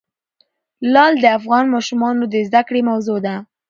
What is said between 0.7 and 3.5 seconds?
لعل د افغان ماشومانو د زده کړې موضوع ده.